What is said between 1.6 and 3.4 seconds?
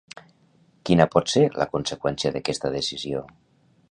la conseqüència d'aquesta decisió?